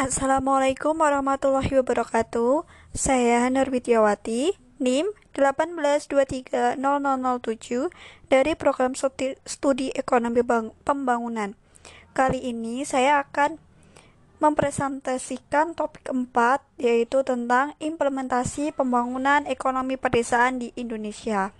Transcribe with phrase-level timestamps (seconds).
[0.00, 2.64] Assalamualaikum warahmatullahi wabarakatuh.
[2.96, 6.80] Saya Nur Widyawati, NIM 182300007
[8.32, 8.96] dari program
[9.44, 10.40] studi ekonomi
[10.88, 11.52] pembangunan.
[12.16, 13.60] Kali ini saya akan
[14.40, 16.32] mempresentasikan topik 4
[16.80, 21.52] yaitu tentang implementasi pembangunan ekonomi pedesaan di Indonesia.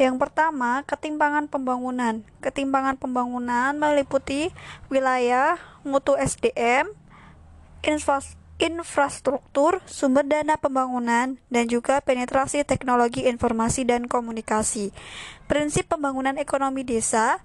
[0.00, 2.24] Yang pertama, ketimpangan pembangunan.
[2.40, 4.48] Ketimpangan pembangunan meliputi
[4.88, 6.88] wilayah, mutu SDM,
[8.62, 14.94] infrastruktur, sumber dana pembangunan, dan juga penetrasi teknologi informasi dan komunikasi.
[15.50, 17.42] Prinsip pembangunan ekonomi desa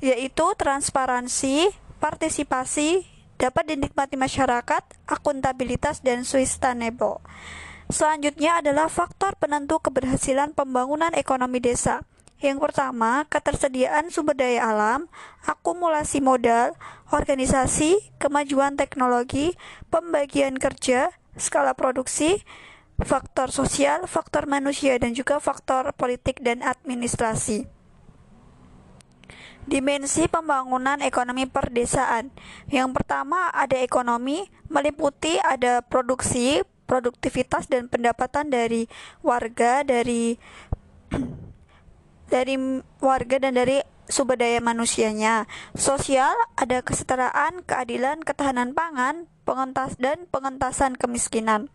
[0.00, 1.68] yaitu transparansi,
[2.00, 3.04] partisipasi,
[3.36, 7.20] dapat dinikmati masyarakat, akuntabilitas, dan sustainable.
[7.90, 12.06] Selanjutnya adalah faktor penentu keberhasilan pembangunan ekonomi desa.
[12.38, 15.10] Yang pertama, ketersediaan sumber daya alam,
[15.42, 16.78] akumulasi modal,
[17.10, 19.58] organisasi, kemajuan teknologi,
[19.90, 22.46] pembagian kerja, skala produksi,
[23.02, 27.66] faktor sosial, faktor manusia, dan juga faktor politik dan administrasi.
[29.66, 32.32] Dimensi pembangunan ekonomi perdesaan.
[32.72, 38.90] Yang pertama ada ekonomi, meliputi ada produksi, produktivitas dan pendapatan dari
[39.22, 40.34] warga dari
[42.34, 42.54] dari
[42.98, 43.78] warga dan dari
[44.10, 45.46] sumber daya manusianya.
[45.78, 51.70] Sosial ada kesetaraan, keadilan, ketahanan pangan, pengentas dan pengentasan kemiskinan.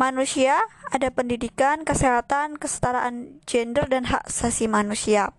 [0.00, 0.56] Manusia
[0.88, 5.36] ada pendidikan, kesehatan, kesetaraan gender dan hak asasi manusia.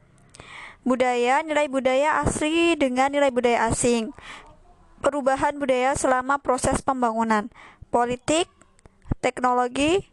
[0.82, 4.14] Budaya, nilai budaya asli dengan nilai budaya asing.
[5.02, 7.54] Perubahan budaya selama proses pembangunan.
[7.94, 8.50] Politik,
[9.20, 10.12] teknologi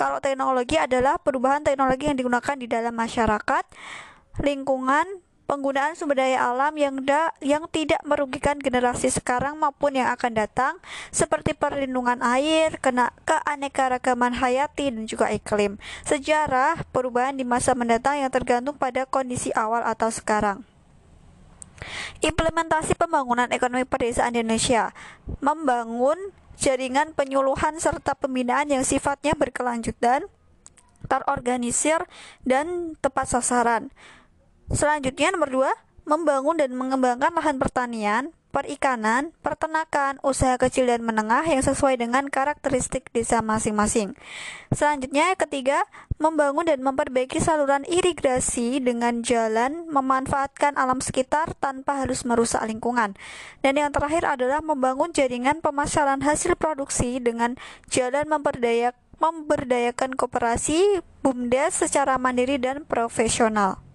[0.00, 3.64] kalau teknologi adalah perubahan teknologi yang digunakan di dalam masyarakat,
[4.40, 5.04] lingkungan,
[5.44, 10.80] penggunaan sumber daya alam yang da, yang tidak merugikan generasi sekarang maupun yang akan datang
[11.12, 15.76] seperti perlindungan air, kena keanekaragaman hayati dan juga iklim.
[16.08, 20.64] Sejarah perubahan di masa mendatang yang tergantung pada kondisi awal atau sekarang.
[22.24, 24.96] Implementasi pembangunan ekonomi pedesaan di Indonesia
[25.40, 26.16] membangun
[26.60, 30.28] jaringan penyuluhan serta pembinaan yang sifatnya berkelanjutan,
[31.08, 32.04] terorganisir,
[32.44, 33.88] dan tepat sasaran.
[34.68, 35.72] Selanjutnya nomor dua,
[36.04, 43.10] membangun dan mengembangkan lahan pertanian, perikanan, peternakan, usaha kecil dan menengah yang sesuai dengan karakteristik
[43.14, 44.18] desa masing-masing.
[44.74, 45.86] Selanjutnya, ketiga,
[46.18, 53.16] membangun dan memperbaiki saluran irigasi dengan jalan memanfaatkan alam sekitar tanpa harus merusak lingkungan.
[53.62, 57.56] Dan yang terakhir adalah membangun jaringan pemasaran hasil produksi dengan
[57.88, 63.89] jalan memperdayak memberdayakan kooperasi BUMDes secara mandiri dan profesional.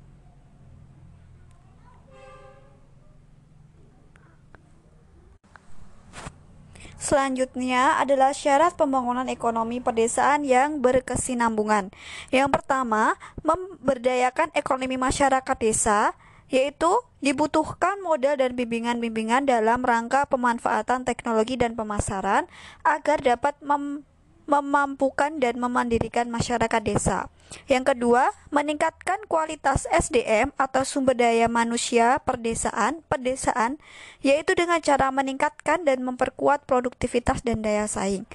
[7.06, 11.94] Selanjutnya adalah syarat pembangunan ekonomi pedesaan yang berkesinambungan.
[12.34, 13.14] Yang pertama,
[13.46, 16.18] memberdayakan ekonomi masyarakat desa,
[16.50, 16.90] yaitu
[17.22, 22.50] dibutuhkan modal dan bimbingan-bimbingan dalam rangka pemanfaatan teknologi dan pemasaran
[22.82, 24.02] agar dapat mem
[24.46, 27.30] memampukan dan memandirikan masyarakat desa.
[27.70, 33.78] Yang kedua, meningkatkan kualitas SDM atau sumber daya manusia perdesaan, pedesaan,
[34.26, 38.26] yaitu dengan cara meningkatkan dan memperkuat produktivitas dan daya saing.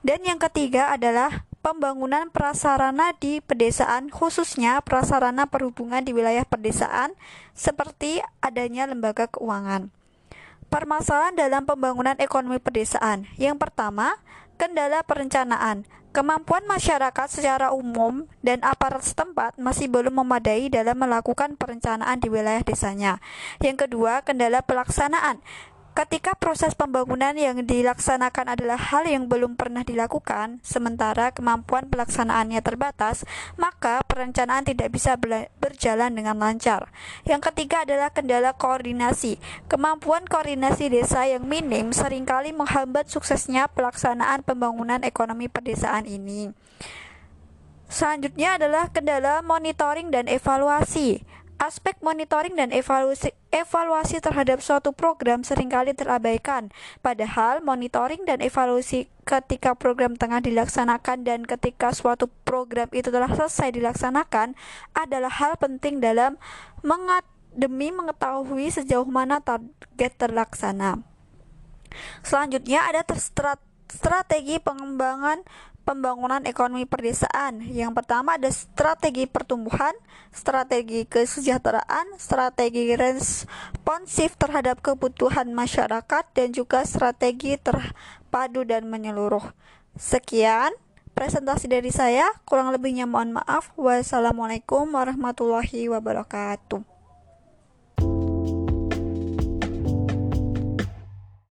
[0.00, 7.12] Dan yang ketiga adalah pembangunan prasarana di pedesaan, khususnya prasarana perhubungan di wilayah pedesaan,
[7.52, 9.92] seperti adanya lembaga keuangan.
[10.72, 13.28] Permasalahan dalam pembangunan ekonomi pedesaan.
[13.36, 14.16] Yang pertama,
[14.60, 15.88] Kendala perencanaan.
[16.12, 22.60] Kemampuan masyarakat secara umum dan aparat setempat masih belum memadai dalam melakukan perencanaan di wilayah
[22.60, 23.24] desanya.
[23.64, 25.40] Yang kedua, kendala pelaksanaan.
[25.90, 33.26] Ketika proses pembangunan yang dilaksanakan adalah hal yang belum pernah dilakukan, sementara kemampuan pelaksanaannya terbatas,
[33.58, 35.18] maka perencanaan tidak bisa
[35.58, 36.94] berjalan dengan lancar.
[37.26, 39.42] Yang ketiga adalah kendala koordinasi.
[39.66, 46.54] Kemampuan koordinasi desa yang minim sering kali menghambat suksesnya pelaksanaan pembangunan ekonomi pedesaan ini.
[47.90, 51.26] Selanjutnya adalah kendala monitoring dan evaluasi.
[51.60, 56.72] Aspek monitoring dan evaluasi, evaluasi terhadap suatu program sering kali terabaikan.
[57.04, 63.76] Padahal monitoring dan evaluasi ketika program tengah dilaksanakan dan ketika suatu program itu telah selesai
[63.76, 64.56] dilaksanakan
[64.96, 66.40] adalah hal penting dalam
[66.80, 71.04] mengat demi mengetahui sejauh mana target terlaksana.
[72.24, 73.04] Selanjutnya ada
[73.84, 75.44] strategi pengembangan
[75.90, 77.66] pembangunan ekonomi perdesaan.
[77.66, 79.90] Yang pertama ada strategi pertumbuhan,
[80.30, 89.42] strategi kesejahteraan, strategi responsif terhadap kebutuhan masyarakat, dan juga strategi terpadu dan menyeluruh.
[89.98, 90.70] Sekian
[91.18, 93.74] presentasi dari saya, kurang lebihnya mohon maaf.
[93.74, 96.99] Wassalamualaikum warahmatullahi wabarakatuh.